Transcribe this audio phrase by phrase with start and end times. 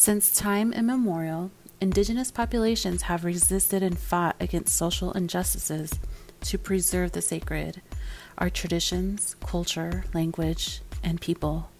[0.00, 5.90] Since time immemorial, indigenous populations have resisted and fought against social injustices
[6.42, 7.82] to preserve the sacred,
[8.38, 11.70] our traditions, culture, language, and people.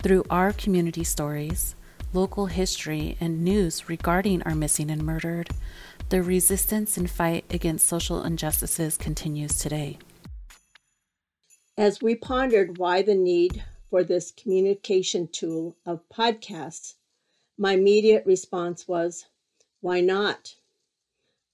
[0.00, 1.74] Through our community stories,
[2.12, 5.48] local history, and news regarding our missing and murdered,
[6.10, 9.96] the resistance and fight against social injustices continues today.
[11.78, 16.95] As we pondered why the need for this communication tool of podcasts,
[17.58, 19.26] my immediate response was,
[19.80, 20.56] why not?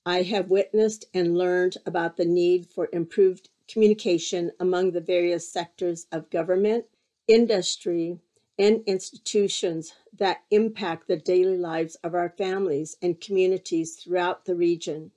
[0.05, 6.07] I have witnessed and learned about the need for improved communication among the various sectors
[6.11, 6.87] of government,
[7.29, 8.19] industry,
[8.59, 15.13] and institutions that impact the daily lives of our families and communities throughout the region.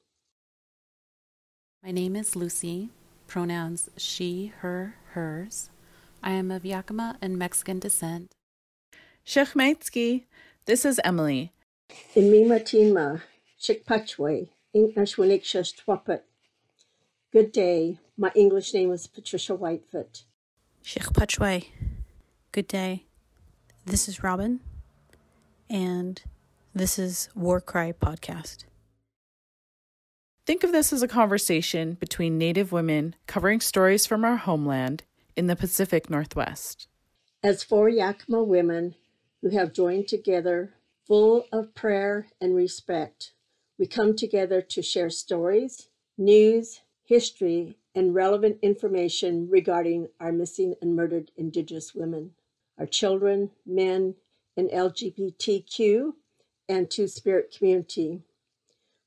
[1.84, 2.90] My name is Lucy,
[3.28, 5.70] pronouns she, her, hers.
[6.24, 8.32] I am of Yakima and Mexican descent.
[9.26, 10.26] Shechmaitsky,
[10.66, 11.52] this is Emily.
[12.16, 13.22] In Imimatima,
[13.62, 16.22] Chikpachwe, Inknashwinik
[17.32, 18.00] Good day.
[18.18, 20.24] My English name is Patricia Whitefoot.
[20.84, 21.68] Shechpachwe.
[22.52, 23.06] Good day.
[23.86, 24.62] This is Robin,
[25.70, 26.22] and
[26.74, 28.64] this is War Cry Podcast.
[30.46, 35.04] Think of this as a conversation between Native women covering stories from our homeland
[35.36, 36.88] in the Pacific Northwest.
[37.44, 38.96] As four Yakima women
[39.46, 40.74] who have joined together,
[41.06, 43.32] full of prayer and respect,
[43.78, 45.88] we come together to share stories,
[46.18, 52.32] news, history, and relevant information regarding our missing and murdered Indigenous women
[52.80, 54.16] our children, men,
[54.58, 56.14] and LGBTQ
[56.68, 58.24] and Two Spirit community.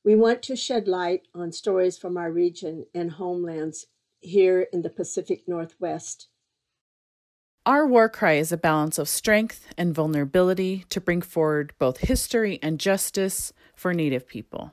[0.04, 3.88] We want to shed light on stories from our region and homelands
[4.20, 6.28] here in the Pacific Northwest.
[7.68, 12.58] Our war cry is a balance of strength and vulnerability to bring forward both history
[12.62, 14.72] and justice for Native people.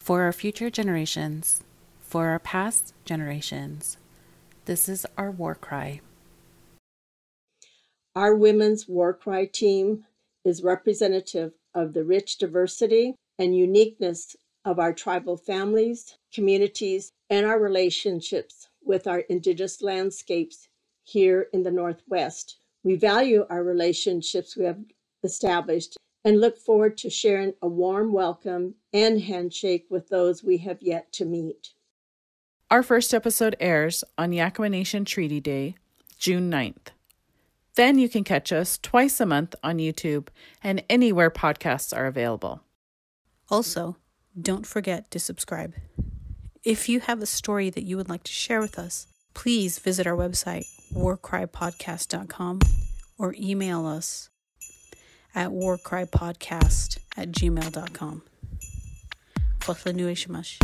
[0.00, 1.62] For our future generations,
[2.00, 3.96] for our past generations,
[4.64, 6.00] this is our war cry.
[8.16, 10.04] Our Women's War Cry team
[10.44, 14.34] is representative of the rich diversity and uniqueness
[14.64, 20.66] of our tribal families, communities, and our relationships with our Indigenous landscapes
[21.04, 22.58] here in the Northwest.
[22.82, 24.78] We value our relationships we have
[25.22, 30.78] established and look forward to sharing a warm welcome and handshake with those we have
[30.80, 31.70] yet to meet.
[32.70, 35.74] Our first episode airs on Yakima Nation Treaty Day,
[36.18, 36.92] June 9th.
[37.74, 40.28] Then you can catch us twice a month on YouTube
[40.62, 42.62] and anywhere podcasts are available.
[43.48, 43.96] Also,
[44.40, 45.74] don't forget to subscribe.
[46.62, 50.06] If you have a story that you would like to share with us, please visit
[50.06, 52.60] our website, warcrypodcast.com,
[53.18, 54.30] or email us
[55.34, 58.22] at warcrypodcast at gmail.com.
[59.92, 60.58] Nui Shamash.